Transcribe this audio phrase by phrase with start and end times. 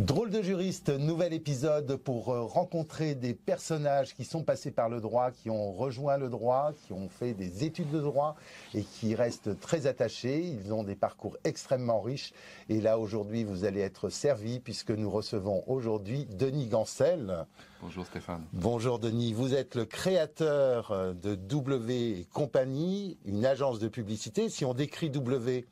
[0.00, 4.98] Drôle de juriste, nouvel épisode pour euh, rencontrer des personnages qui sont passés par le
[4.98, 8.34] droit, qui ont rejoint le droit, qui ont fait des études de droit
[8.72, 10.40] et qui restent très attachés.
[10.40, 12.32] Ils ont des parcours extrêmement riches.
[12.70, 17.44] Et là, aujourd'hui, vous allez être servi puisque nous recevons aujourd'hui Denis Gancel.
[17.82, 18.46] Bonjour Stéphane.
[18.54, 19.34] Bonjour Denis.
[19.34, 24.48] Vous êtes le créateur euh, de W Compagnie, une agence de publicité.
[24.48, 25.66] Si on décrit W,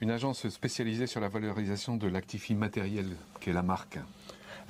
[0.00, 3.06] une agence spécialisée sur la valorisation de l'actif immatériel
[3.40, 3.98] qu'est la marque.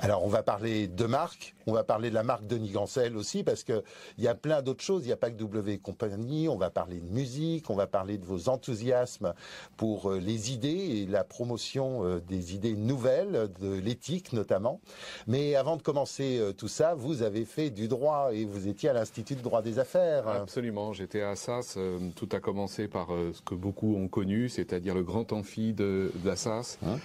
[0.01, 3.43] Alors on va parler de marque, on va parler de la marque Denis Gancel aussi
[3.43, 3.83] parce que
[4.17, 5.03] il y a plein d'autres choses.
[5.03, 6.49] Il n'y a pas que W Compagnie.
[6.49, 9.35] On va parler de musique, on va parler de vos enthousiasmes
[9.77, 14.81] pour euh, les idées et la promotion euh, des idées nouvelles, de l'éthique notamment.
[15.27, 18.91] Mais avant de commencer euh, tout ça, vous avez fait du droit et vous étiez
[18.91, 20.29] à l'Institut de droit des affaires.
[20.29, 20.93] Absolument.
[20.93, 21.77] J'étais à Assas.
[22.15, 26.79] Tout a commencé par ce que beaucoup ont connu, c'est-à-dire le grand amphi de, d'Assas.
[26.87, 26.99] Hein?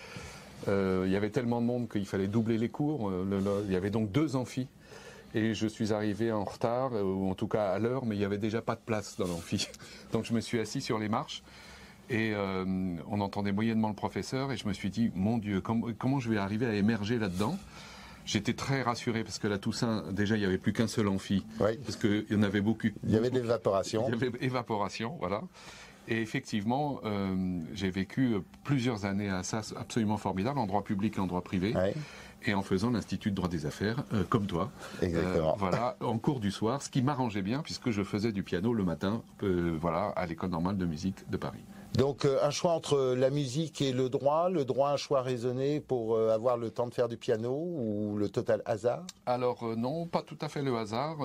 [0.67, 3.09] Il y avait tellement de monde qu'il fallait doubler les cours.
[3.09, 4.67] Euh, il y avait donc deux amphis.
[5.35, 8.19] Et je suis arrivé en retard, euh, ou en tout cas à l'heure, mais il
[8.19, 9.67] n'y avait déjà pas de place dans l'amphi.
[10.11, 11.43] Donc je me suis assis sur les marches.
[12.09, 16.29] Et on entendait moyennement le professeur et je me suis dit, mon Dieu, comment, je
[16.29, 17.57] vais arriver à émerger là-dedans?
[18.25, 21.45] J'étais très rassuré parce que là, Toussaint, déjà, il n'y avait plus qu'un seul amphi.
[21.59, 21.77] Oui.
[21.77, 22.87] Parce qu'il y en avait beaucoup.
[23.03, 24.05] Il y avait de l'évaporation.
[24.07, 25.41] Il y avait évaporation, voilà.
[26.07, 31.19] Et effectivement, euh, j'ai vécu plusieurs années à ça absolument formidable, en droit public et
[31.19, 31.73] en droit privé.
[32.45, 34.69] Et en faisant l'Institut de droit des affaires, euh, comme toi.
[35.01, 35.53] Exactement.
[35.53, 38.73] Euh, voilà, en cours du soir, ce qui m'arrangeait bien, puisque je faisais du piano
[38.73, 41.63] le matin, voilà, à l'école normale de musique de Paris.
[41.93, 46.17] Donc un choix entre la musique et le droit, le droit un choix raisonné pour
[46.17, 49.05] avoir le temps de faire du piano ou le total hasard?
[49.27, 51.17] Alors non, pas tout à fait le hasard.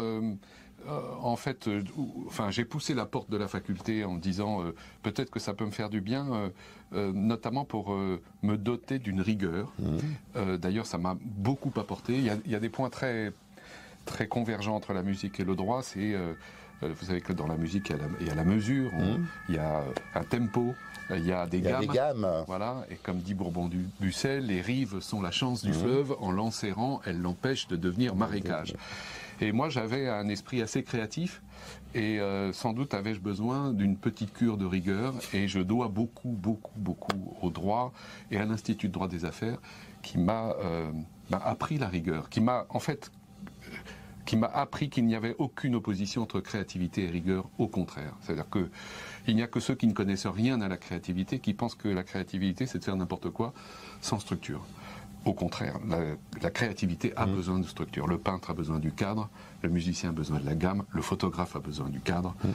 [0.87, 1.83] Euh, en fait, euh,
[2.27, 5.65] enfin, j'ai poussé la porte de la faculté en disant euh, peut-être que ça peut
[5.65, 6.51] me faire du bien,
[6.93, 7.95] notamment pour
[8.43, 9.73] me doter d'une rigueur.
[9.79, 10.57] Mmh.
[10.57, 12.15] D'ailleurs, ça m'a beaucoup apporté.
[12.17, 13.33] Il y, a, des points très
[14.07, 15.83] très convergents entre la musique et le droit.
[15.83, 16.17] C'est
[16.81, 19.27] vous savez que dans la musique, il y a la, mesure, mmh.
[19.49, 19.83] il y a
[20.15, 20.75] un tempo,
[21.11, 22.87] il y a des, gammes, Voilà.
[22.91, 25.75] Et comme dit Bourbon du Bussel, les rives sont la chance du mmh.
[25.75, 26.17] fleuve.
[26.21, 28.75] En l'enserrant, elles l'empêchent de devenir marécage.
[29.41, 31.43] Et moi, j'avais un esprit assez créatif
[31.95, 36.31] et euh, sans doute avais-je besoin d'une petite cure de rigueur et je dois beaucoup,
[36.31, 37.93] beaucoup, beaucoup au droit
[38.31, 39.59] et à l'Institut de droit des affaires
[40.03, 40.91] qui m'a euh,
[41.31, 43.11] appris la rigueur, qui m'a en fait
[44.53, 48.15] appris qu'il n'y avait aucune opposition entre créativité et rigueur, au contraire.
[48.21, 48.69] C'est-à-dire que
[49.27, 51.89] il n'y a que ceux qui ne connaissent rien à la créativité qui pensent que
[51.89, 53.55] la créativité c'est de faire n'importe quoi
[54.01, 54.65] sans structure.
[55.25, 55.79] Au contraire,
[56.41, 57.35] la, créativité a mmh.
[57.35, 58.07] besoin de structure.
[58.07, 59.29] Le peintre a besoin du cadre,
[59.63, 62.35] le musicien a besoin de la gamme, le photographe a besoin du cadre.
[62.45, 62.49] Mmh.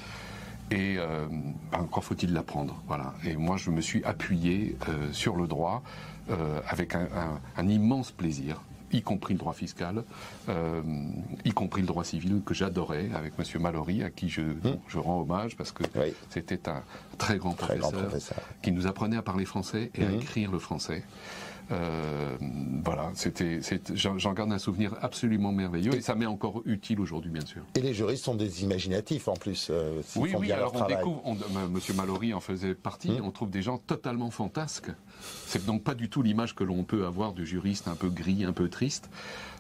[0.72, 1.28] Et euh,
[1.74, 2.82] encore faut-il l'apprendre.
[2.88, 3.14] Voilà.
[3.26, 5.84] Et moi, je me suis appuyé euh, sur le droit
[6.30, 10.04] euh, avec un, immense plaisir y compris le droit fiscal,
[11.44, 14.78] y compris le droit civil que j'adorais avec Monsieur Mallory, à qui je, mmh.
[14.88, 15.84] je rends hommage parce que
[16.30, 16.84] c'était un
[17.18, 18.12] très grand, professeur,
[18.62, 21.04] qui nous apprenait à parler français et à écrire le français.
[21.72, 22.36] Euh,
[22.84, 23.60] voilà, c'était,
[23.94, 27.64] j'en garde un souvenir absolument merveilleux et ça m'est encore utile aujourd'hui, bien sûr.
[27.76, 29.70] Et les juristes sont des imaginatifs en plus.
[29.70, 30.52] Euh, oui, oui.
[30.52, 31.24] alors on découvre,
[31.70, 33.12] Monsieur Mallory en faisait partie.
[33.12, 33.26] Hmm.
[33.26, 34.92] On trouve des gens totalement fantasques.
[35.48, 38.44] C'est donc pas du tout l'image que l'on peut avoir du juriste un peu gris,
[38.44, 39.10] un peu triste.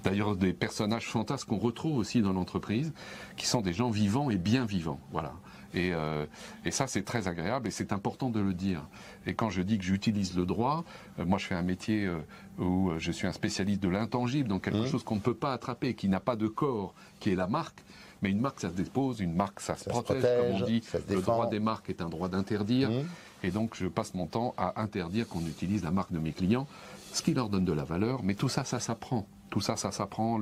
[0.04, 2.92] D'ailleurs, des personnages fantasques qu'on retrouve aussi dans l'entreprise,
[3.38, 5.00] qui sont des gens vivants et bien vivants.
[5.12, 5.34] Voilà.
[5.74, 6.26] Et, euh,
[6.66, 8.82] et ça, c'est très agréable et c'est important de le dire.
[9.26, 10.84] Et quand je dis que j'utilise le droit,
[11.20, 12.20] euh, moi, je fais un métier euh,
[12.60, 14.88] où je suis un spécialiste de l'intangible, donc quelque mmh.
[14.88, 17.80] chose qu'on ne peut pas attraper, qui n'a pas de corps, qui est la marque.
[18.22, 20.82] Mais une marque, ça se dépose, une marque, ça, se, protège, comme on dit.
[21.10, 22.90] Le droit des marques est un droit d'interdire.
[22.90, 23.06] Mmh.
[23.44, 26.66] Et donc, je passe mon temps à interdire qu'on utilise la marque de mes clients,
[27.12, 28.24] ce qui leur donne de la valeur.
[28.24, 29.28] Mais tout ça, ça s'apprend.
[29.54, 30.40] Tout ça, ça s'apprend.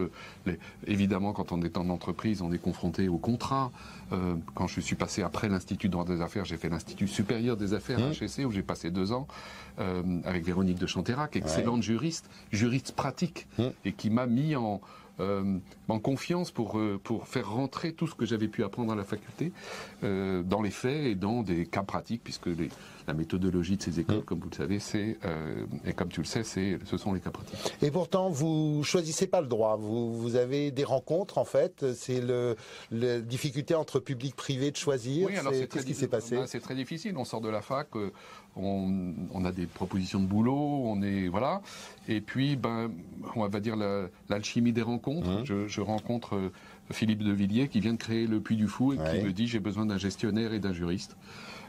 [0.88, 3.70] évidemment, quand on est en entreprise, on est confronté au contrat.
[4.14, 7.58] Euh, quand je suis passé après l'Institut de droit des affaires, j'ai fait l'Institut supérieur
[7.58, 9.28] des affaires HEC, où j'ai passé deux ans
[9.80, 13.48] euh, avec Véronique de Chanterac, excellente juriste, juriste pratique,
[13.84, 14.80] et qui m'a mis en,
[15.22, 18.96] euh, en confiance pour, euh, pour faire rentrer tout ce que j'avais pu apprendre à
[18.96, 19.52] la faculté
[20.04, 22.70] euh, dans les faits et dans des cas pratiques, puisque les,
[23.08, 24.24] la méthodologie de ces écoles, mmh.
[24.24, 25.18] comme vous le savez, c'est
[25.86, 27.60] et comme tu le sais, c'est ce sont les cas pratiques.
[27.82, 29.78] Et pourtant, vous choisissez pas le droit.
[29.78, 31.94] Vous, vous avez des rencontres en fait.
[31.94, 32.56] C'est le
[32.92, 35.28] la difficulté entre public privé de choisir.
[35.28, 36.36] Oui, alors c'est qu'est-ce qui s'est passé?
[36.36, 37.18] Bah, C'est très difficile.
[37.18, 37.90] On sort de la fac,
[38.56, 41.62] on, on, a des propositions de boulot, on est voilà,
[42.08, 42.92] et puis ben
[43.36, 43.76] on va dire
[44.30, 45.30] l'alchimie des rencontres.
[45.30, 45.46] Mmh.
[45.46, 46.52] Je, je, rencontre
[46.92, 49.48] Philippe de Villiers, qui vient de créer le Puy du Fou et qui me dit
[49.48, 51.16] j'ai besoin d'un gestionnaire et d'un juriste.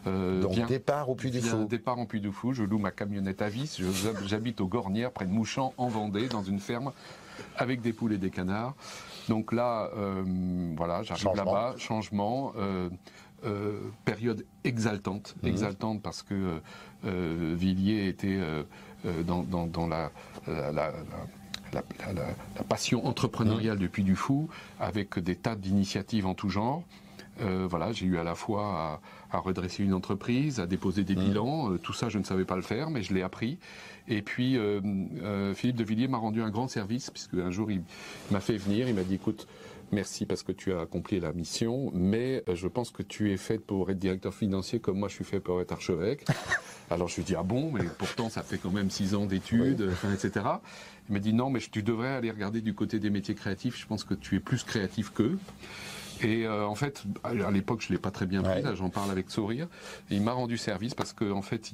[0.07, 1.65] Euh, Donc départ au Puy du Fou.
[1.65, 2.53] Départ en Puy du Fou.
[2.53, 3.81] Je loue ma camionnette à vis.
[4.27, 6.93] J'habite aux Gornières, près de Mouchamp, en Vendée, dans une ferme
[7.57, 8.75] avec des poules et des canards.
[9.29, 10.23] Donc là, euh,
[10.77, 12.53] voilà, j'arrive là-bas, changement.
[12.57, 12.89] Euh,
[13.45, 15.49] euh, période exaltante, mhm.
[15.49, 16.61] exaltante parce que
[17.03, 18.39] Villiers était
[19.27, 20.13] dans, la,
[20.47, 20.93] la,
[22.69, 23.83] passion entrepreneuriale mhm.
[23.83, 26.85] depuis du Fou, avec des tas d'initiatives en tout genre.
[27.39, 29.01] Voilà, j'ai eu à la fois
[29.31, 31.25] à, redresser une entreprise, à déposer des mhm.
[31.25, 31.77] bilans.
[31.79, 33.59] tout ça, je ne savais pas le faire, mais je l'ai appris.
[34.09, 34.81] Et puis, euh,
[35.23, 37.83] euh, Philippe de Villiers m'a rendu un grand service, puisque un jour, il
[38.31, 39.47] m'a fait venir, il m'a dit, écoute,
[39.93, 43.37] merci parce que tu as accompli la mission, mais euh, je pense que tu es
[43.37, 46.25] fait pour être directeur financier comme moi je suis fait pour être archevêque.
[46.91, 49.93] Alors je lui dis ah bon, mais pourtant ça fait quand même six ans d'études,
[50.15, 50.47] etc.
[51.09, 53.79] Il m'a dit non, mais tu devrais aller regarder du côté des métiers créatifs.
[53.79, 55.39] Je pense que tu es plus créatif qu'eux.
[56.23, 58.63] Et euh, en fait, à l'époque, je l'ai pas très bien pris.
[58.75, 59.69] J'en parle avec sourire.
[60.11, 61.73] il m'a rendu service parce qu'en en fait,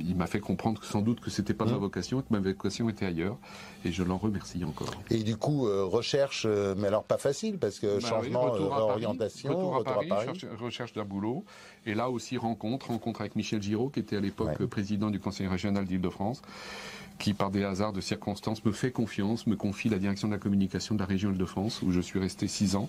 [0.00, 1.76] il, m'a fait comprendre que sans doute que c'était pas ma mmh.
[1.76, 3.36] vocation, que ma vocation était ailleurs.
[3.84, 4.90] Et je l'en remercie encore.
[5.10, 9.50] Et du coup, euh, recherche, euh, mais alors pas facile parce que bah changement, orientation,
[9.50, 10.10] retour, à Paris,
[10.58, 11.44] recherche d'un boulot.
[11.86, 15.46] Et là aussi rencontre, rencontre avec Michel Giraud, qui était à l'époque président du Conseil
[15.46, 16.42] régional d'Île-de-France
[17.18, 20.38] qui, par des hasards de circonstances, me fait confiance, me confie la direction de la
[20.38, 22.88] communication de la région Île-de-France, où je suis resté six ans,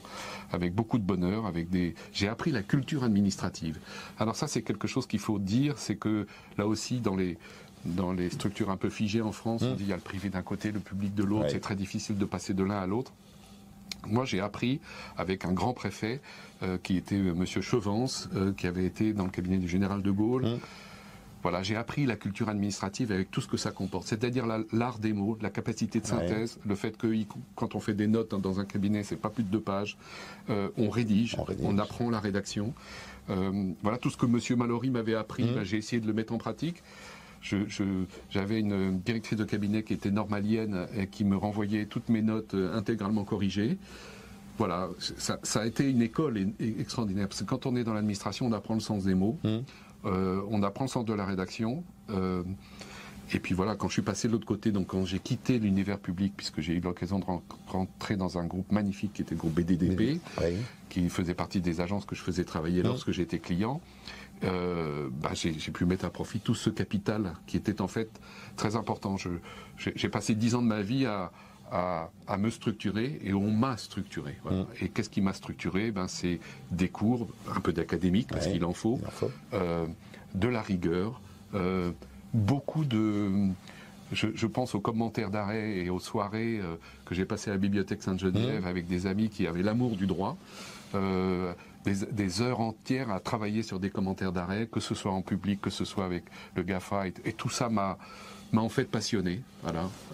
[0.52, 1.96] avec beaucoup de bonheur, avec des.
[2.14, 3.80] J'ai appris la culture administrative.
[4.20, 6.28] Alors ça, c'est quelque chose qu'il faut dire, c'est que
[6.58, 7.38] là aussi, dans les
[7.86, 9.76] dans les structures un peu figées en France, on mmh.
[9.78, 12.18] dit il y a le privé d'un côté, le public de l'autre, c'est très difficile
[12.18, 13.14] de passer de l'un à l'autre.
[14.08, 14.80] Moi, j'ai appris
[15.18, 16.22] avec un grand préfet
[16.64, 17.28] euh, qui était M.
[17.28, 20.46] Euh, Monsieur Chevance, euh, qui avait été dans le cabinet du général de Gaulle.
[20.46, 20.60] Mmh.
[21.42, 25.14] Voilà, j'ai appris la culture administrative avec tout ce que ça comporte, c'est-à-dire l'art des
[25.14, 27.08] mots, la capacité de synthèse, le fait que
[27.56, 29.98] quand on fait des notes dans un cabinet, c'est pas plus de deux pages,
[30.50, 32.74] euh, on, rédige, on, apprend la rédaction.
[33.30, 35.56] Euh, voilà tout ce que Monsieur Mallory m'avait appris, mmh.
[35.56, 36.84] ben, j'ai essayé de le mettre en pratique.
[38.30, 42.54] J'avais une directrice de cabinet qui était normalienne et qui me renvoyait toutes mes notes
[42.54, 43.78] euh, intégralement corrigées
[44.60, 47.30] voilà, ça, a été une école extraordinaire.
[47.30, 49.38] Parce que quand on est dans l'administration, on apprend le sens des mots.
[49.46, 49.58] Mmh.
[50.06, 51.82] Euh, on apprend le sens de la rédaction.
[52.10, 52.44] Euh,
[53.34, 55.98] et puis voilà, quand je suis passé de l'autre côté, donc quand j'ai quitté l'univers
[55.98, 57.26] public, puisque j'ai eu l'occasion de
[57.68, 60.20] rentrer dans un groupe magnifique qui était le groupe BDDP,
[60.90, 62.88] qui faisait partie des agences que je faisais travailler mmh.
[62.88, 63.80] lorsque j'étais client,
[64.44, 68.10] euh, bah, j'ai pu mettre à profit tout ce capital qui était en fait
[68.58, 69.16] très important.
[69.78, 71.32] J'ai passé dix ans de ma vie à,
[71.72, 74.38] à, me structurer et on m'a structuré.
[74.46, 74.62] Mmh.
[74.82, 75.92] Et qu'est-ce qui m'a structuré?
[75.92, 76.40] Ben, C'est
[76.72, 79.00] des cours, un peu d'académique, parce qu'il en faut,
[79.54, 79.86] euh,
[80.36, 81.22] de la rigueur,
[81.54, 81.92] euh,
[82.34, 83.50] beaucoup de...
[84.12, 88.02] Je, pense aux commentaires d'arrêt et aux soirées euh, que j'ai passées à la bibliothèque
[88.02, 88.68] Sainte-Geneviève mmh.
[88.68, 90.36] avec des amis qui avaient l'amour du droit.
[91.86, 95.70] Des, heures entières à travailler sur des commentaires d'arrêt, que ce soit en public, que
[95.70, 96.24] ce soit avec
[96.56, 97.98] le GAFA, et tout ça m'a
[98.54, 99.42] en fait passionné.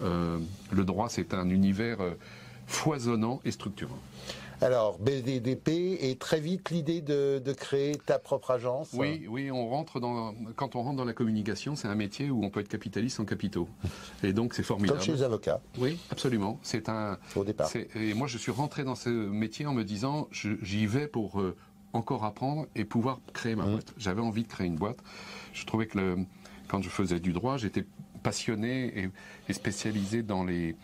[0.02, 0.38] Euh,
[0.70, 2.12] le droit, c'est un univers euh,
[2.66, 3.98] foisonnant et structurant.
[4.62, 8.90] Alors, BDDP et très vite l'idée de, créer ta propre agence.
[8.94, 12.44] Oui, oui, on rentre dans quand on rentre dans la communication, c'est un métier où
[12.44, 13.68] on peut être capitaliste sans capitaux,
[14.22, 14.98] et donc c'est formidable.
[14.98, 15.60] Comme chez les avocats.
[15.78, 16.58] Oui, absolument.
[16.62, 17.18] C'est un.
[17.34, 17.70] Au départ.
[17.94, 21.56] Et moi, je suis rentré dans ce métier en me disant, j'y vais pour euh,
[21.92, 23.70] encore apprendre et pouvoir créer ma mmh.
[23.70, 23.94] boîte.
[23.98, 24.98] J'avais envie de créer une boîte.
[25.52, 26.16] Je trouvais que le,
[26.68, 27.84] quand je faisais du droit, j'étais
[28.22, 29.10] passionné
[29.48, 30.76] et, spécialisé dans les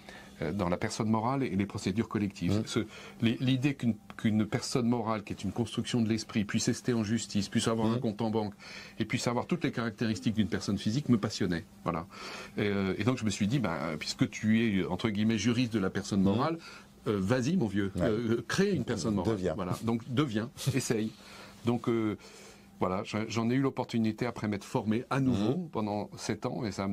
[0.52, 2.62] dans la personne morale et les procédures collectives.
[2.76, 3.26] Mmh.
[3.40, 3.76] L'idée
[4.16, 7.88] qu'une personne morale, qui est une construction de l'esprit, puisse rester en justice, puisse avoir
[7.88, 8.00] un mmh.
[8.00, 8.54] compte en banque,
[8.98, 11.64] et puisse avoir toutes les caractéristiques d'une personne physique, me passionnait.
[11.84, 12.06] Voilà.
[12.56, 15.78] Et, euh, donc je me suis dit, bah, puisque tu es entre guillemets juriste de
[15.78, 16.24] la personne mmh.
[16.24, 16.58] morale,
[17.08, 17.92] euh, vas-y mon vieux,
[18.48, 19.34] crée une personne morale.
[19.34, 19.54] Deviens.
[19.54, 19.78] Voilà.
[19.82, 21.10] Donc deviens, essaye.
[21.64, 21.88] Donc
[22.82, 25.68] voilà, j'en ai eu l'opportunité après m'être formé à nouveau mhm.
[25.68, 26.64] pendant sept ans.
[26.64, 26.88] Et ça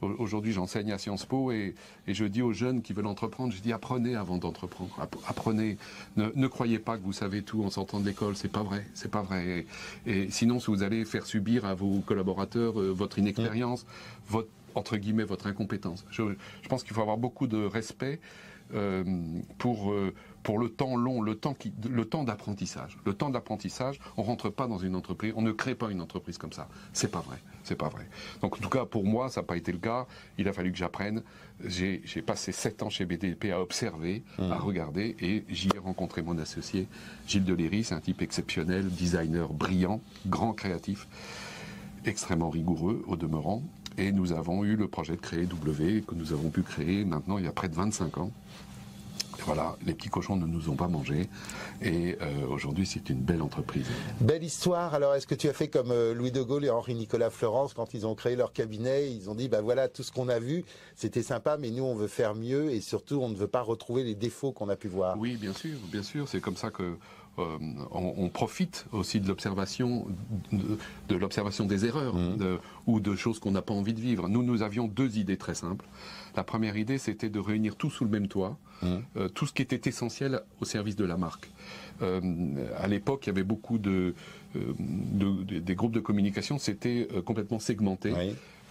[0.00, 1.76] aujourd'hui, j'enseigne à Sciences Po et,
[2.08, 4.90] je dis aux jeunes qui veulent entreprendre, je dis apprenez avant d'entreprendre.
[5.28, 5.78] Apprenez.
[6.16, 8.34] Ne, croyez pas que vous savez tout en sortant de l'école.
[8.34, 8.84] C'est pas vrai.
[8.94, 9.64] C'est pas vrai.
[10.06, 13.86] Et, sinon, si vous allez faire subir à vos collaborateurs euh, votre inexpérience,
[14.26, 16.04] votre entre guillemets votre incompétence.
[16.10, 18.18] Je, je pense qu'il faut avoir beaucoup de respect
[18.74, 19.04] euh,
[19.58, 22.98] pour euh, pour le temps long, le temps qui, le temps d'apprentissage.
[23.04, 26.38] Le temps d'apprentissage, on rentre pas dans une entreprise, on ne crée pas une entreprise
[26.38, 26.68] comme ça.
[26.92, 28.08] C'est pas vrai, c'est pas vrai.
[28.40, 30.06] Donc en tout cas pour moi, ça n'a pas été le cas.
[30.38, 31.22] Il a fallu que j'apprenne.
[31.64, 34.52] J'ai passé sept ans chez BDP à observer, à mmh.
[34.54, 36.88] regarder, et j'y ai rencontré mon associé
[37.28, 41.06] Gilles Deléry, c'est un type exceptionnel, designer brillant, grand créatif,
[42.04, 43.62] extrêmement rigoureux au demeurant.
[43.98, 47.38] Et nous avons eu le projet de créer W, que nous avons pu créer maintenant
[47.38, 48.32] il y a près de 25 ans.
[49.46, 51.28] Voilà, les petits cochons ne nous ont pas mangés.
[51.82, 53.86] Et euh, aujourd'hui, c'est une belle entreprise.
[54.20, 54.94] Belle histoire.
[54.94, 57.94] Alors, est-ce que tu as fait comme euh, Louis de Gaulle et Henri-Nicolas Florence quand
[57.94, 59.10] ils ont créé leur cabinet?
[59.10, 61.94] Ils ont dit, bah voilà, tout ce qu'on a vu, c'était sympa, mais nous, on
[61.94, 64.88] veut faire mieux et surtout, on ne veut pas retrouver les défauts qu'on a pu
[64.88, 65.18] voir.
[65.18, 66.28] Oui, bien sûr, bien sûr.
[66.28, 66.96] C'est comme ça que
[67.38, 67.58] euh,
[67.92, 70.06] on, profite aussi de l'observation
[70.52, 72.58] de, l'observation des erreurs mmh.
[72.86, 74.28] ou de choses qu'on n'a pas envie de vivre.
[74.28, 75.86] Nous, nous avions deux idées très simples.
[76.36, 78.86] La première idée, c'était de réunir tout sous le même toit, mmh.
[79.16, 81.50] euh, tout ce qui était essentiel au service de la marque.
[82.00, 82.20] Euh,
[82.78, 84.14] à l'époque, il y avait beaucoup de,
[84.54, 88.12] des groupes de communication, c'était complètement segmenté.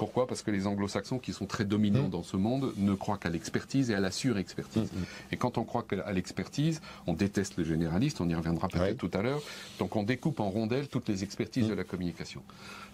[0.01, 0.25] Pourquoi?
[0.25, 2.09] Parce que les anglo-saxons, qui sont très dominants mmh.
[2.09, 4.91] dans ce monde, ne croient qu'à l'expertise et à la surexpertise.
[4.91, 5.33] Mmh, mmh.
[5.33, 9.11] Et quand on croit à l'expertise, on déteste le généraliste, on y reviendra peut-être tout
[9.13, 9.43] à l'heure,
[9.77, 12.41] donc on découpe en rondelles toutes les expertises de la communication.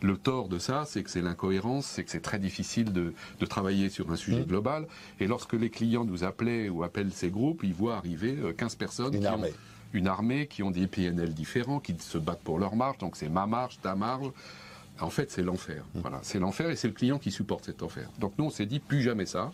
[0.01, 3.13] Le tort de ça, c'est que c'est l'incohérence, c'est que c'est très difficile de,
[3.45, 4.85] travailler sur un sujet global.
[5.21, 8.77] Et lorsque les clients nous appelaient ou appellent ces groupes, ils voient arriver 15 euh,
[8.77, 9.53] personnes Une armée.
[9.93, 13.29] une armée qui ont des PNL différents, qui se battent pour leur marge, donc c'est
[13.29, 14.29] ma marge, ta marge.
[14.99, 15.83] En fait, c'est l'enfer.
[15.93, 15.99] Mmh.
[16.01, 18.09] Voilà, c'est l'enfer et c'est le client qui supporte cet enfer.
[18.19, 19.51] Donc nous, on s'est dit plus jamais ça.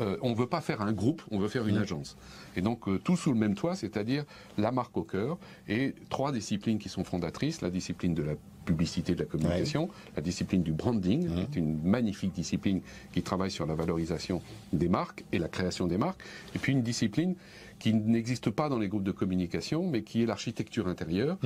[0.00, 1.82] Euh, on ne veut pas faire un groupe, on veut faire une mmh.
[1.82, 2.16] agence.
[2.56, 4.24] Et donc euh, tout sous le même toit, c'est-à-dire
[4.58, 9.14] la marque au cœur et trois disciplines qui sont fondatrices la discipline de la publicité,
[9.14, 11.34] de la communication, la discipline du branding, mmh.
[11.34, 12.80] qui est une magnifique discipline
[13.12, 14.42] qui travaille sur la valorisation
[14.72, 16.22] des marques et la création des marques,
[16.54, 17.34] et puis une discipline
[17.78, 21.36] qui n'existe pas dans les groupes de communication, mais qui est l'architecture intérieure.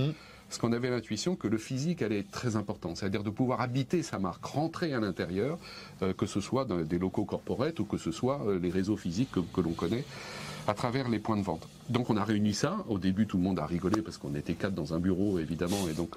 [0.49, 4.03] Parce qu'on avait l'intuition que le physique allait être très important, c'est-à-dire de pouvoir habiter
[4.03, 5.59] sa marque, rentrer à l'intérieur,
[6.03, 8.97] euh, que ce soit dans des locaux corporate ou que ce soit euh, les réseaux
[8.97, 10.05] physiques que, l'on connaît
[10.67, 11.69] à travers les points de vente.
[11.89, 12.85] Donc on a réuni ça.
[12.89, 15.89] Au début, tout le monde a rigolé parce qu'on était quatre dans un bureau, évidemment,
[15.89, 16.17] et donc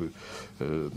[0.62, 0.90] euh,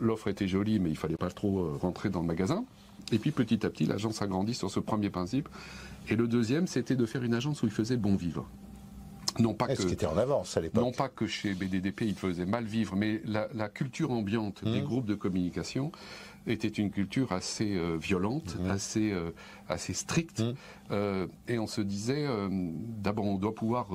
[0.00, 2.64] l'offre était jolie, mais il fallait pas trop rentrer dans le magasin.
[3.12, 5.48] Et puis petit à petit, l'agence a grandi sur ce premier principe.
[6.08, 8.46] Et le deuxième, c'était de faire une agence où il faisait bon vivre.
[9.38, 10.82] Non pas que, était en avance à l'époque.
[10.82, 14.84] Non pas que chez BDDP il faisait mal vivre, mais la, culture ambiante des mmh.
[14.84, 15.92] groupes de communication
[16.46, 18.70] était une culture assez euh, violente, mmh.
[18.70, 19.30] assez euh,
[19.68, 20.54] assez stricte, mmh.
[20.92, 23.88] euh, et on se disait d'abord on doit pouvoir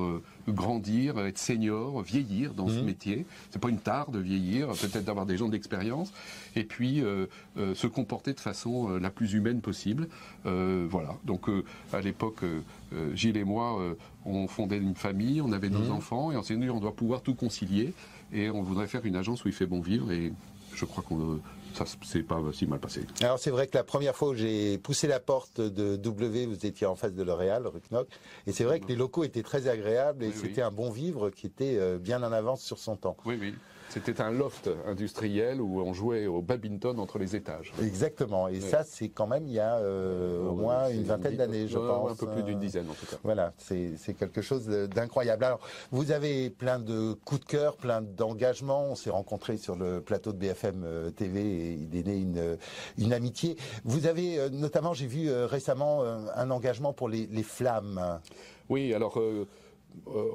[0.46, 3.26] grandir, être senior, vieillir dans ce métier.
[3.50, 6.12] C'est pas une tare de vieillir, peut-être d'avoir des gens d'expérience,
[6.54, 7.02] et puis
[7.56, 10.06] se comporter de façon la plus humaine possible.
[10.44, 11.16] voilà.
[11.24, 11.48] Donc
[11.92, 12.44] à l'époque,
[13.14, 16.70] Gilles et moi, on fondait une famille, on avait nos enfants, et on s'est dit
[16.70, 17.94] on doit pouvoir tout concilier,
[18.32, 20.32] et on voudrait faire une agence où il fait bon vivre, et
[20.72, 21.40] je crois qu'on
[21.74, 23.02] ça s'est pas si mal passé.
[23.20, 26.66] Alors c'est vrai que la première fois où j'ai poussé la porte de W, vous
[26.66, 28.08] étiez en face de L'Oréal, rue Knock,
[28.46, 31.46] et c'est vrai que les locaux étaient très agréables et c'était un bon vivre qui
[31.46, 33.16] était euh, bien en avance sur son temps.
[33.24, 33.54] Oui, oui.
[33.94, 37.72] C'était un loft industriel où on jouait au badminton entre les étages.
[37.80, 38.48] Exactement.
[38.48, 41.78] Et ça, c'est quand même il y a euh, au moins une vingtaine d'années, je
[41.78, 42.10] pense.
[42.10, 43.18] Un peu plus d'une dizaine, en tout cas.
[43.22, 45.44] Voilà, c'est quelque chose d'incroyable.
[45.44, 45.60] Alors,
[45.92, 48.86] vous avez plein de coups de cœur, plein d'engagements.
[48.90, 52.58] On s'est rencontrés sur le plateau de BFM euh, TV et il est né une,
[52.98, 53.56] une amitié.
[53.84, 58.20] Vous avez euh, notamment, j'ai vu récemment un engagement pour les, les flammes.
[58.70, 59.46] Oui, alors euh,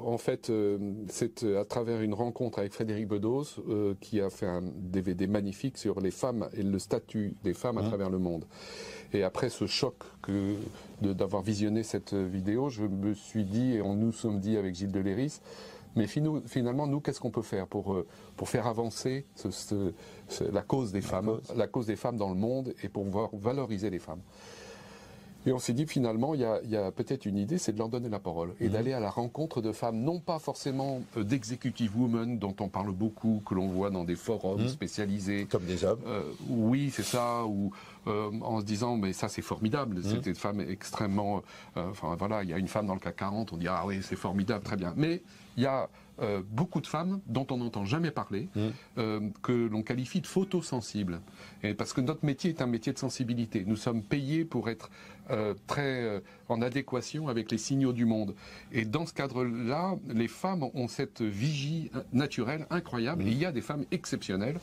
[0.04, 4.46] en fait, euh, c'est à travers une rencontre avec Frédéric Bedos euh, qui a fait
[4.46, 7.88] un DVD magnifique sur les femmes et le statut des femmes à mmh.
[7.88, 8.44] travers le monde.
[9.12, 10.54] Et après ce choc que
[11.00, 14.92] d'avoir visionné cette vidéo, je me suis dit, et on nous sommes dit avec Gilles
[14.92, 15.40] Deléris,
[15.96, 18.04] mais finalement, nous, qu'est-ce qu'on peut faire pour,
[18.36, 19.26] pour faire avancer
[20.52, 23.98] la cause des femmes, la cause des femmes dans le monde et pour valoriser les
[23.98, 24.20] femmes?
[25.46, 28.10] Et on s'est dit finalement, il y a, peut-être une idée, c'est de leur donner
[28.10, 28.72] la parole et mhm.
[28.72, 32.92] d'aller à la rencontre de femmes, non pas forcément euh, d'executive women dont on parle
[32.92, 34.68] beaucoup, que l'on voit dans des forums mhm.
[34.68, 35.46] spécialisés.
[35.50, 36.00] Comme des hommes.
[36.06, 37.44] Euh, oui, c'est ça.
[37.46, 37.72] Ou
[38.06, 39.96] euh, en se disant, mais ça c'est formidable.
[39.96, 40.02] Mhm.
[40.04, 41.42] C'est des femmes extrêmement.
[41.74, 44.00] enfin voilà, il y a une femme dans le CAC 40, on dit ah oui
[44.02, 44.92] c'est formidable, très bien.
[44.96, 45.22] Mais
[45.60, 45.90] il y a
[46.22, 48.60] euh, beaucoup de femmes dont on n'entend jamais parler, mmh.
[48.98, 51.20] euh, que l'on qualifie de photosensibles.
[51.62, 53.64] Et parce que notre métier est un métier de sensibilité.
[53.66, 54.90] Nous sommes payés pour être
[55.30, 58.34] euh, très en adéquation avec les signaux du monde.
[58.72, 63.22] Et dans ce cadre-là, les femmes ont cette vigie naturelle incroyable.
[63.24, 63.28] Mmh.
[63.28, 64.58] il y a des femmes exceptionnelles,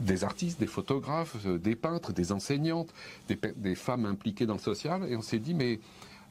[0.00, 2.92] des artistes, des photographes, des peintres, des enseignantes,
[3.28, 5.06] des, femmes impliquées dans le social.
[5.10, 5.80] Et on s'est dit, mais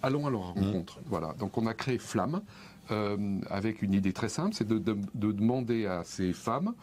[0.04, 0.64] allons à leur mmh.
[0.64, 1.00] rencontre.
[1.06, 1.34] Voilà.
[1.40, 2.42] Donc on a créé Flamme.
[2.92, 4.78] Euh, avec une idée très simple, c'est de,
[5.14, 6.74] demander à ces femmes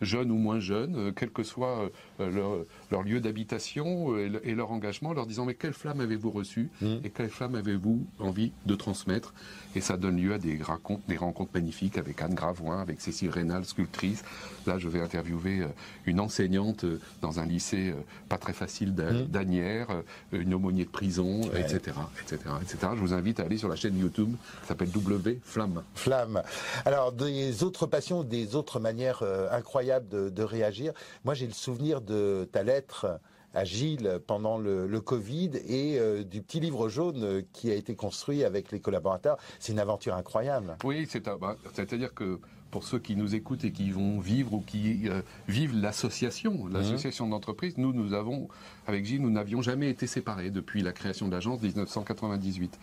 [0.00, 5.44] jeunes ou moins jeunes, quel que soit leur, lieu d'habitation et, leur engagement, leur disant
[5.44, 6.96] mais quelle flamme avez-vous reçue mmh.
[7.04, 9.32] et quelle flamme avez-vous envie de transmettre?
[9.74, 13.30] Et ça donne lieu à des rencontres, des rencontres magnifiques avec Anne Gravoin, avec Cécile
[13.30, 14.22] Rénal, sculptrice.
[14.66, 15.62] Là, je vais interviewer
[16.04, 16.84] une enseignante
[17.20, 17.94] dans un lycée
[18.28, 19.26] pas très facile mmh.
[19.28, 19.88] d'Anières,
[20.32, 22.88] une aumônier de prison, etc., etc., etc.
[22.94, 25.82] Je vous invite à aller sur la chaîne YouTube qui s'appelle W Flamme.
[25.94, 26.42] Flamme.
[26.84, 30.92] Alors, des autres passions, des autres manières euh, incroyables de, réagir.
[31.24, 33.20] Moi, j'ai le souvenir de ta lettre
[33.54, 38.44] à Gilles pendant le, Covid et euh, du petit livre jaune qui a été construit
[38.44, 39.36] avec les collaborateurs.
[39.58, 40.76] C'est une aventure incroyable.
[40.84, 41.06] Oui,
[41.40, 42.40] bah, c'est-à-dire que
[42.72, 46.72] pour ceux qui nous écoutent et qui vont vivre ou qui euh, vivent l'association, mmh.
[46.72, 48.48] l'association d'entreprise, nous, nous avons,
[48.86, 52.78] avec Gilles, nous n'avions jamais été séparés depuis la création de l'agence 1998.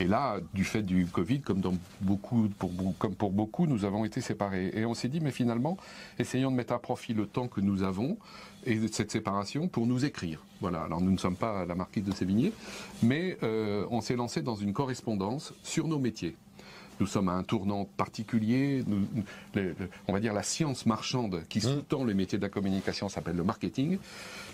[0.00, 4.06] Et là, du fait du Covid, comme, dans beaucoup, pour, comme pour beaucoup, nous avons
[4.06, 4.70] été séparés.
[4.72, 5.76] Et on s'est dit, mais finalement,
[6.18, 8.16] essayons de mettre à profit le temps que nous avons
[8.64, 10.42] et cette séparation pour nous écrire.
[10.62, 10.82] Voilà.
[10.82, 12.52] Alors nous ne sommes pas la marquise de Sévigné,
[13.02, 16.36] mais euh, on s'est lancé dans une correspondance sur nos métiers.
[17.00, 18.84] Nous sommes à un tournant particulier.
[20.08, 21.62] on va dire la science marchande qui mmh.
[21.62, 23.98] sous-tend le métier de la communication s'appelle le marketing.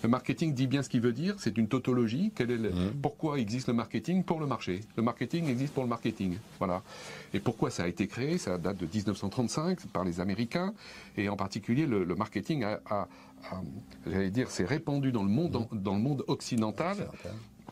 [0.02, 1.37] Le marketing dit bien ce qu'il veut dire.
[1.38, 2.32] C'est une tautologie.
[2.34, 2.94] Quel est mmh.
[3.00, 4.80] Pourquoi existe le marketing Pour le marché?
[4.96, 6.37] Le marketing existe pour le marketing.
[6.58, 6.82] Voilà.
[7.32, 8.38] Et pourquoi ça a été créé?
[8.38, 10.75] Ça date de 1935 par les Américains.
[11.16, 13.08] Et en particulier, le, marketing a,
[14.06, 15.78] j'allais dire, s'est répandu dans le monde, mmh.
[15.78, 17.08] dans le monde occidental.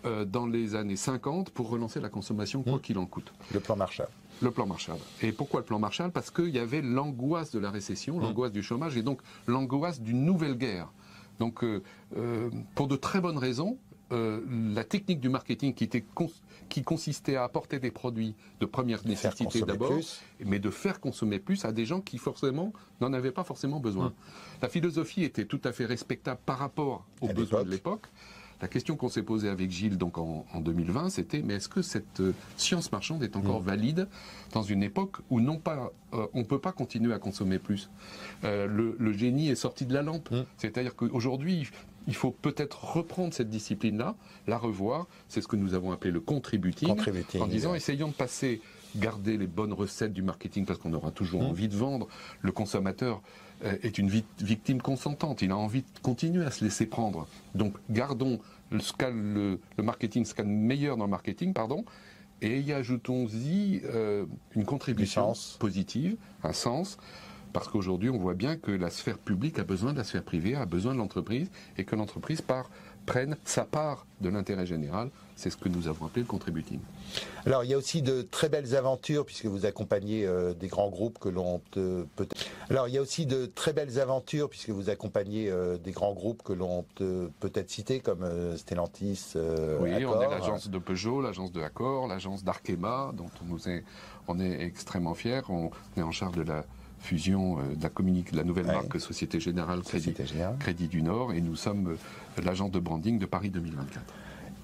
[0.06, 3.34] Euh, dans les années 50 pour relancer la consommation quoi qu'il en coûte.
[3.52, 4.08] Le plan Marshall.
[4.42, 4.98] Le plan Marshall.
[5.22, 6.10] Et pourquoi le plan Marshall?
[6.12, 8.22] Parce qu'il y avait l'angoisse de la récession, mmh.
[8.22, 10.92] l'angoisse du chômage et donc l'angoisse d'une nouvelle guerre.
[11.38, 11.82] Donc, euh,
[12.16, 13.78] euh, pour de très bonnes raisons,
[14.12, 14.40] euh,
[14.74, 16.04] la technique du marketing qui, était
[16.68, 19.92] qui consistait à apporter des produits de première nécessité d'abord,
[20.44, 24.08] mais de faire consommer plus à des gens qui forcément n'en avaient pas forcément besoin.
[24.08, 24.14] Mmh.
[24.62, 28.08] La philosophie était tout à fait respectable par rapport aux besoins de l'époque.
[28.60, 32.20] La question qu'on s'est posée avec Gilles donc en, 2020, c'était mais est-ce que cette
[32.20, 33.64] euh, science marchande est encore mm.
[33.64, 34.08] valide
[34.52, 37.90] dans une époque où non pas euh, on peut pas continuer à consommer plus?
[38.44, 40.30] Euh, le, génie est sorti de la lampe.
[40.30, 40.44] Mm.
[40.58, 41.70] C'est-à-dire qu'aujourd'hui,
[42.06, 44.14] il faut peut-être reprendre cette discipline-là,
[44.46, 45.06] la revoir.
[45.28, 46.94] C'est ce que nous avons appelé le contributing,
[47.40, 48.60] en disant essayons de passer,
[48.96, 51.46] garder les bonnes recettes du marketing parce qu'on aura toujours mm.
[51.46, 52.08] envie de vendre.
[52.42, 53.22] Le consommateur
[53.62, 54.08] est une
[54.40, 55.42] victime consentante.
[55.42, 57.26] Il a envie de continuer à se laisser prendre.
[57.54, 61.84] Donc gardons le, le, marketing, ce qu'il y a de meilleur dans le marketing, pardon,
[62.42, 66.98] et y ajoutons-y euh, une contribution positive, un sens,
[67.52, 70.54] parce qu'aujourd'hui on voit bien que la sphère publique a besoin de la sphère privée,
[70.54, 72.70] a besoin de l'entreprise, et que l'entreprise part
[73.10, 75.10] prenne sa part de l'intérêt général.
[75.34, 76.78] C'est ce que nous avons appelé le contributing.
[77.44, 80.90] Alors, il y a aussi de très belles aventures puisque vous accompagnez euh, des grands
[80.90, 82.06] groupes que l'on peut.
[82.68, 86.12] Alors, il y a aussi de très belles aventures puisque vous accompagnez euh, des grands
[86.12, 89.32] groupes que l'on peut peut-être citer comme euh, Stellantis.
[89.80, 93.82] oui, on est l'agence de Peugeot, l'agence de Accor, l'agence d'Arkema, dont on nous est,
[94.28, 95.40] on est extrêmement fiers.
[95.48, 96.64] On est en charge de la
[97.00, 100.14] fusion de la, communique, de la nouvelle marque Société Générale Crédit,
[100.58, 101.96] Crédit, du Nord et nous sommes
[102.44, 104.14] l'agence de branding de Paris 2024.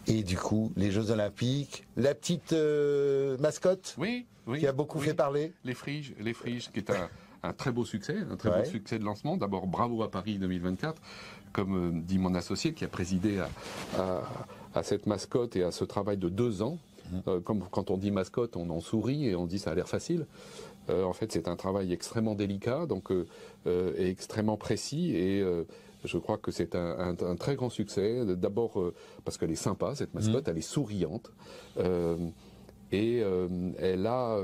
[0.09, 5.01] Et du coup, les Jeux Olympiques, la petite euh, mascotte oui, oui, qui a beaucoup
[5.01, 5.53] fait parler.
[5.64, 6.92] Les friges, les friges, qui est
[7.42, 9.37] un, très beau succès, un très beau succès de lancement.
[9.37, 11.03] D'abord, bravo à Paris 2024,
[11.53, 13.42] comme euh, dit mon associé qui a présidé
[13.99, 16.79] à, cette mascotte et à ce travail de deux ans.
[17.11, 17.18] Mmh.
[17.29, 19.88] Euh, comme quand on dit mascotte, on en sourit et on dit ça a l'air
[19.88, 20.27] facile.
[20.88, 23.11] En fait, c'est un travail extrêmement délicat, donc
[23.66, 25.44] et extrêmement précis et
[26.07, 28.25] je crois que c'est un, très grand succès.
[28.37, 28.94] D'abord euh,
[29.25, 30.51] parce qu'elle est sympa, cette mascotte, mmh.
[30.51, 31.31] elle est souriante.
[31.79, 32.16] Euh,
[32.92, 34.38] et euh, elle a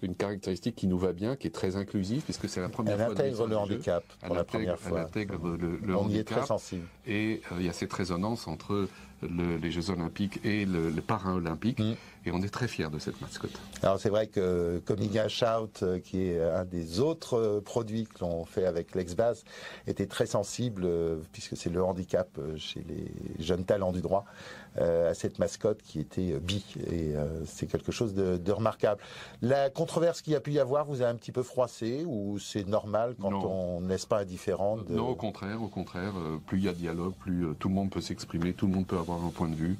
[0.00, 3.06] une caractéristique qui nous va bien, qui est très inclusive, puisque c'est la première fois.
[3.06, 5.00] Elle intègre le handicap pour la première fois.
[5.00, 6.86] Elle intègre le, On y est très sensible.
[7.06, 8.88] Et il y a cette résonance entre
[9.22, 11.78] les Jeux Olympiques et le, le Paralympique.
[11.78, 11.94] Mm.
[12.24, 13.58] Et on est très fiers de cette mascotte.
[13.82, 18.20] Alors c'est vrai que Comiga Shout, euh, qui est un des autres euh, produits que
[18.20, 19.44] l'on fait avec l'Exbase,
[19.88, 23.10] était très sensible, euh, puisque c'est le handicap chez les
[23.44, 24.24] jeunes talents du droit,
[24.76, 26.64] à cette mascotte qui était bi.
[26.90, 27.14] Et
[27.46, 29.00] c'est quelque chose de, remarquable.
[29.40, 32.38] La controverse qu'il y a pu y avoir vous a un petit peu froissé ou
[32.38, 36.12] c'est normal quand on ne laisse pas indifférent Non, au contraire, au contraire.
[36.46, 38.98] plus il y a dialogue, plus tout le monde peut s'exprimer, tout le monde peut
[38.98, 39.76] avoir un point de vue.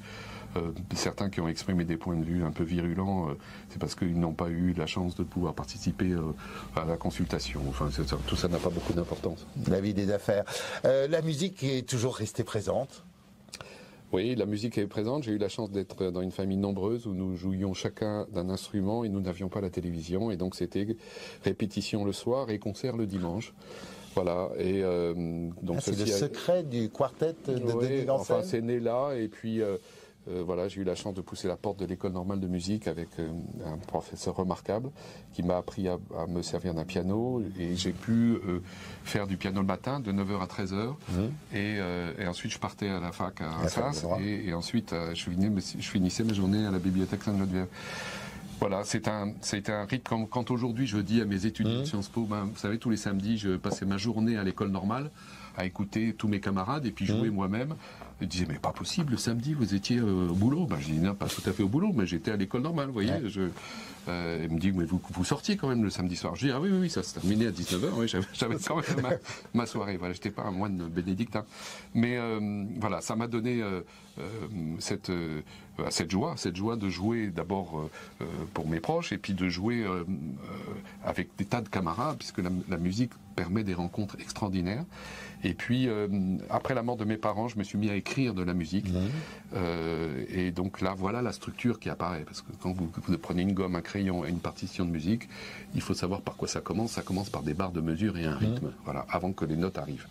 [0.55, 3.33] Euh, certains qui ont exprimé des points de vue un peu virulents, euh,
[3.69, 6.21] c'est parce qu'ils n'ont pas eu la chance de pouvoir participer euh,
[6.75, 7.61] à la consultation.
[7.69, 7.89] Enfin,
[8.27, 9.47] tout ça n'a pas beaucoup d'importance.
[9.67, 10.45] La vie des affaires.
[10.83, 13.03] la musique est toujours restée présente
[14.13, 15.23] Oui, la musique est présente.
[15.23, 19.03] J'ai eu la chance d'être dans une famille nombreuse où nous jouions chacun d'un instrument
[19.03, 20.29] et nous n'avions pas la télévision.
[20.29, 20.85] Et donc c'était
[21.43, 23.55] répétition le soir et concert le dimanche.
[24.13, 24.49] Voilà.
[24.59, 29.13] Et euh, donc ah, c'est le secret du quartet de oui, Enfin, c'est né là.
[29.15, 29.77] Et puis euh,
[30.29, 32.87] euh, voilà, j'ai eu la chance de pousser la porte de l'école normale de musique
[32.87, 33.29] avec euh,
[33.65, 34.89] un professeur remarquable
[35.33, 35.97] qui m'a appris à,
[36.29, 38.11] me servir d'un piano et j'ai pu
[38.47, 38.61] euh,
[39.03, 41.55] faire du piano le matin de 9h à 13h mmh.
[41.57, 45.29] et, ensuite je partais à la fac à Assas et, ensuite je,
[45.79, 47.67] je, finissais mes journées à la bibliothèque Sainte-Geneviève.
[48.59, 49.33] Voilà, c'est un,
[49.67, 50.25] un rythme.
[50.29, 51.85] Quand, aujourd'hui je dis à mes étudiants de mmh.
[51.85, 55.11] Sciences Po, ben, vous savez, tous les samedis, je passais ma journée à l'école normale
[55.57, 57.33] à écouter tous mes camarades et puis jouer mmh.
[57.33, 57.75] moi-même.
[58.21, 60.65] Je disais, mais pas possible, le samedi, vous étiez euh, au boulot.
[60.65, 62.87] Ben, je dis, non, pas tout à fait au boulot, mais j'étais à l'école normale,
[62.87, 63.11] vous voyez.
[63.27, 63.41] Je,
[64.07, 66.35] euh, me dit, mais vous, vous sortiez quand même le samedi soir.
[66.35, 69.17] Je dis, ah oui, oui, oui ça se terminait à 19h, oui, j'avais quand même
[69.53, 69.97] ma, soirée.
[69.97, 71.45] Voilà, j'étais pas un moine bénédictin.
[71.93, 73.81] Mais euh, voilà, ça m'a donné euh,
[74.79, 75.11] cette,
[75.89, 77.89] cette joie, cette joie de jouer d'abord
[78.53, 79.85] pour mes proches et puis de jouer
[81.03, 84.85] avec des tas de camarades, puisque la, la musique permet des rencontres extraordinaires.
[85.43, 85.89] Et puis,
[86.49, 88.87] après la mort de mes parents, je me suis mis à écrire de la musique.
[89.55, 92.23] Euh, et donc là, voilà la structure qui apparaît.
[92.25, 92.89] Parce que quand vous,
[93.21, 95.29] prenez une gomme, un crayon et une partition de musique,
[95.75, 96.93] il faut savoir par quoi ça commence.
[96.93, 99.77] Ça commence par des barres de mesure et un rythme, voilà, avant que les notes
[99.77, 100.07] arrivent.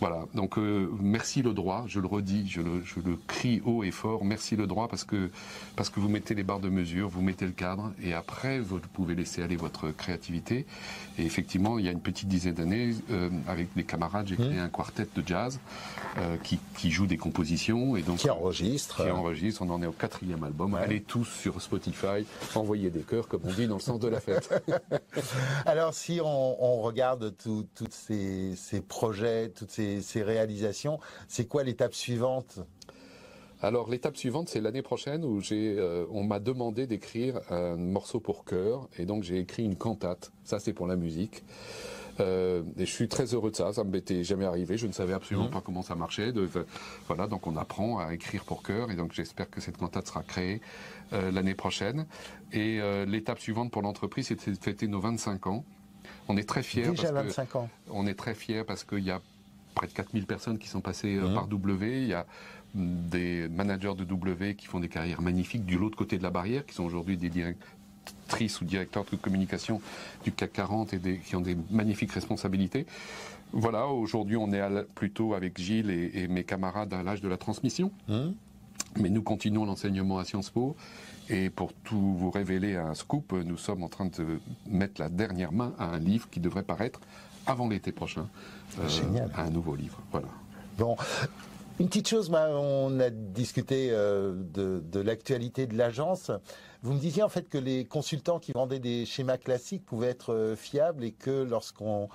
[0.00, 3.82] Voilà, donc euh, merci le droit, je le redis, je le, je le, crie haut
[3.82, 5.28] et fort, merci le droit parce que,
[5.74, 8.78] parce que vous mettez les barres de mesure, vous mettez le cadre et après vous
[8.92, 10.66] pouvez laisser aller votre créativité.
[11.18, 14.54] Et effectivement, il y a une petite dizaine d'années, euh, avec des camarades, j'ai créé
[14.54, 14.58] mmh.
[14.58, 15.58] un quartet de jazz
[16.18, 19.02] euh, qui, qui, joue des compositions et donc qui enregistre.
[19.02, 20.76] Qui enregistre, on en est au quatrième album.
[20.76, 24.20] Allez tous sur Spotify, envoyez des cœurs comme on dit dans le sens de la
[24.20, 24.48] fête.
[25.66, 30.98] Alors si on, on regarde tous ces, ces projets, toutes ces ces, réalisations.
[31.28, 32.60] C'est quoi l'étape suivante?
[33.60, 38.20] Alors l'étape suivante, c'est l'année prochaine où j'ai, euh, on m'a demandé d'écrire un morceau
[38.20, 40.30] pour chœur et donc j'ai écrit une cantate.
[40.44, 41.42] Ça c'est pour la musique.
[42.20, 43.72] Euh, et je suis très heureux de ça.
[43.72, 44.76] Ça m'était jamais arrivé.
[44.76, 45.52] Je ne savais absolument mmh.
[45.52, 46.32] pas comment ça marchait.
[46.32, 46.48] De,
[47.06, 50.22] voilà, donc on apprend à écrire pour chœur et donc j'espère que cette cantate sera
[50.22, 50.60] créée
[51.12, 52.06] euh, l'année prochaine.
[52.52, 55.64] Et l'étape suivante pour l'entreprise, c'est de fêter nos 25 ans.
[56.28, 56.88] On est très fiers.
[56.88, 57.68] Déjà 25 ans.
[57.90, 59.20] On est très fiers parce qu'il y a
[59.78, 62.02] près de 4000 personnes qui sont passées euh, par W.
[62.02, 62.26] Il y a
[62.74, 66.30] mm, des managers de W qui font des carrières magnifiques du l'autre côté de la
[66.30, 69.80] barrière, qui sont aujourd'hui des directrices ou directeurs de communication
[70.24, 72.86] du CAC 40 et qui ont des magnifiques responsabilités.
[73.52, 77.92] Voilà, aujourd'hui on est plutôt avec Gilles et, mes camarades à l'âge de la transmission.
[78.08, 78.30] Mmh.
[79.00, 80.76] Mais nous continuons l'enseignement à Sciences Po.
[81.30, 85.52] Et pour tout vous révéler un scoop, nous sommes en train de mettre la dernière
[85.52, 87.00] main à un livre qui devrait paraître
[87.48, 88.26] avant l'été prochain
[88.78, 89.98] euh, un nouveau livre.
[90.12, 90.28] Voilà.
[90.78, 90.96] Bon.
[91.80, 96.32] Une petite chose, on a discuté euh, de, l'actualité de l'agence.
[96.82, 100.34] Vous me disiez en fait que les consultants qui vendaient des schémas classiques pouvaient être
[100.34, 102.08] euh, fiables et que lorsqu'on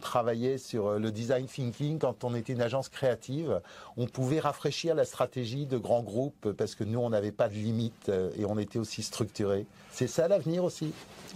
[0.00, 3.60] travaillait sur le design thinking, quand on était une agence créative,
[3.98, 7.54] on pouvait rafraîchir la stratégie de grands groupes parce que nous, on n'avait pas de
[7.54, 9.66] limite et on était aussi structuré.
[9.92, 10.92] C'est ça l'avenir aussi?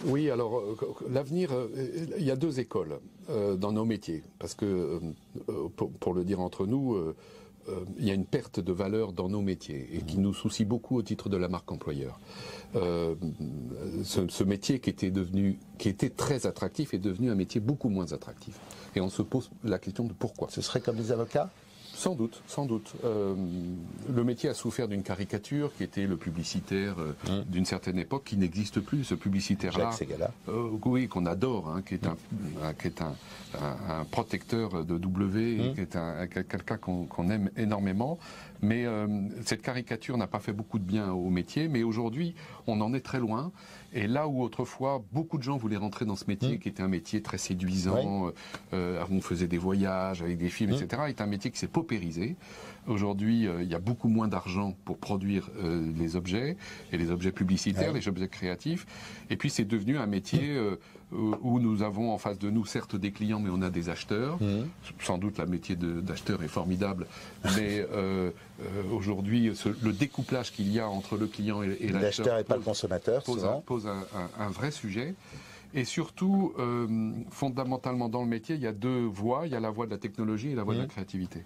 [0.07, 0.77] Oui, alors euh,
[1.11, 1.69] l'avenir, euh,
[2.19, 2.99] il y a deux écoles
[3.31, 5.01] euh, dans nos métiers, parce que,
[5.77, 6.97] pour, le dire entre nous,
[7.99, 10.97] il y a une perte de valeur dans nos métiers et qui nous soucie beaucoup
[10.97, 12.19] au titre de la marque employeur.
[12.75, 18.13] ce, métier qui était devenu, qui était très attractif est devenu un métier beaucoup moins
[18.13, 18.59] attractif.
[18.97, 20.49] Et on se pose la question de pourquoi.
[20.51, 21.51] Ce serait comme les avocats?
[21.95, 22.93] Sans doute, sans doute.
[23.05, 23.35] Euh,
[24.13, 27.51] le métier a souffert d'une caricature qui était le publicitaire euh, mmh.
[27.51, 29.05] d'une certaine époque qui n'existe plus.
[29.05, 29.91] Ce publicitaire-là,
[30.49, 32.17] euh, oui, qu'on adore, hein, qui est un,
[32.75, 33.15] qui est un,
[33.89, 35.75] un, protecteur de W, mmh.
[35.75, 38.19] qui est un, quelqu'un qu'on aime énormément.
[38.63, 38.87] Mais
[39.45, 41.69] cette caricature n'a pas fait beaucoup de bien au métier.
[41.69, 42.35] Mais aujourd'hui,
[42.67, 43.53] on en est très loin.
[43.95, 46.59] Et là où autrefois beaucoup de gens voulaient rentrer dans ce métier, mmh.
[46.59, 48.33] qui était un métier très séduisant,
[48.73, 52.37] euh, on faisait des voyages avec des films, etc., est un métier qui s'est paupérisé.
[52.87, 56.57] Aujourd'hui, euh, il y a beaucoup moins d'argent pour produire euh, les objets
[56.93, 58.87] et les objets publicitaires, les objets créatifs.
[59.31, 60.77] Et puis c'est devenu un métier euh,
[61.15, 64.43] où nous avons en face de nous certes des clients, mais on a des acheteurs.
[64.43, 64.69] Mmh.
[65.01, 67.07] Sans doute, le métier d'acheteur est formidable,
[67.57, 67.87] mais
[68.93, 72.63] aujourd'hui, le découplage qu'il y a entre le client et, l'acheteur, l'acheteur et pas le
[72.63, 75.15] consommateur, pose, un, pose un, vrai sujet.
[75.77, 76.55] Et surtout,
[77.31, 79.47] fondamentalement dans le métier, il y a deux voies.
[79.47, 80.89] Il y a la voie de la technologie et la voie de la mmh.
[80.89, 81.45] créativité.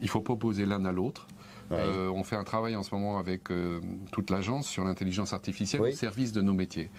[0.00, 1.26] Il faut pas opposer l'un à l'autre.
[1.72, 3.80] Euh, on fait un travail en ce moment avec euh,
[4.12, 6.90] toute l'agence sur l'intelligence artificielle au service de nos métiers.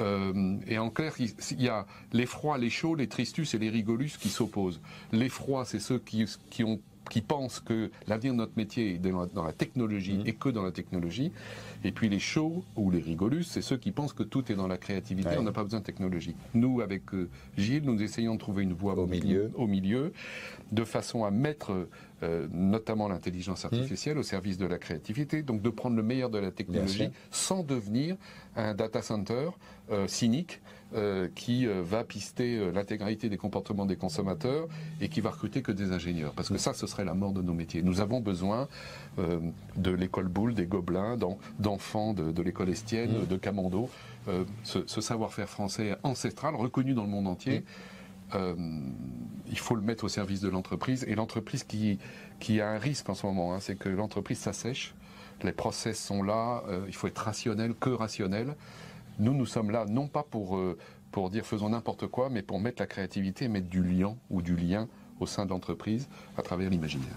[0.00, 3.70] Euh, et en clair, il y a les froids, les chauds, les tristus et les
[3.70, 4.80] rigolus qui s'opposent.
[5.12, 8.98] Les froids, c'est ceux qui, qui ont qui pensent que l'avenir de notre métier est
[8.98, 10.26] dans la, technologie mmh.
[10.26, 11.32] et que dans la technologie.
[11.84, 14.68] Et puis les chauds ou les rigolus, c'est ceux qui pensent que tout est dans
[14.68, 16.34] la créativité, on n'a pas besoin de technologie.
[16.54, 19.50] Nous, avec euh, Gilles, nous essayons de trouver une voie au, milieu.
[19.54, 20.12] au milieu,
[20.72, 21.88] de façon à mettre
[22.22, 23.66] euh, notamment l'intelligence mmh.
[23.66, 27.64] artificielle au service de la créativité, donc de prendre le meilleur de la technologie sans
[27.64, 28.16] devenir
[28.54, 29.50] un data center
[29.90, 30.60] euh, cynique
[30.94, 34.68] euh, qui va pister l'intégralité des comportements des consommateurs
[35.00, 36.32] et qui va recruter que des ingénieurs.
[36.34, 37.82] Parce que ça, ce serait la mort de nos métiers.
[37.82, 38.68] Nous avons besoin
[39.18, 41.18] de l'école boule, des gobelins,
[41.58, 43.26] d'enfants de, l'école estienne, mm.
[43.26, 43.90] de Camondo.
[44.62, 47.64] ce, savoir-faire français ancestral, reconnu dans le monde entier.
[48.34, 48.92] Mm.
[49.50, 51.04] il faut le mettre au service de l'entreprise.
[51.08, 51.98] Et l'entreprise qui,
[52.40, 54.94] qui a un risque en ce moment, hein, c'est que l'entreprise s'assèche.
[55.42, 58.54] Les process sont là, il faut être rationnel, que rationnel.
[59.18, 60.76] Nous, nous sommes là non pas pour, euh,
[61.12, 64.56] pour dire faisons n'importe quoi, mais pour mettre la créativité, mettre du lien ou du
[64.56, 64.88] lien
[65.20, 67.16] au sein de l'entreprise à travers l'imaginaire.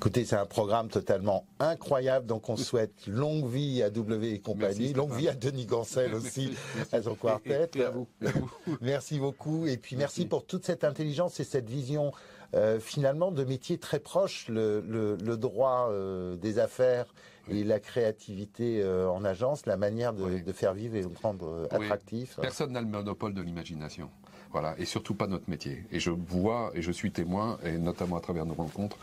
[0.00, 4.94] Écoutez, c'est un programme totalement incroyable, donc on souhaite longue vie à W et compagnie,
[4.94, 6.56] longue vie à Denis Gancel aussi,
[6.90, 7.68] à son quartet.
[7.74, 8.08] Et, à vous.
[8.80, 10.24] merci beaucoup, et puis merci.
[10.24, 12.12] pour toute cette intelligence et cette vision
[12.54, 17.12] euh, finalement de métiers très proches, le, le, droit euh, des affaires
[17.50, 21.68] et la créativité euh, en agence, la manière de, de, faire vivre et de rendre
[21.70, 22.38] attractif.
[22.40, 24.08] Personne n'a le monopole de l'imagination.
[24.50, 25.84] Voilà, et surtout pas notre métier.
[25.92, 28.96] Et je vois et je suis témoin, et notamment à travers nos rencontres,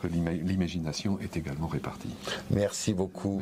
[0.00, 2.14] que l'imagination est également répartie.
[2.50, 3.40] Merci beaucoup.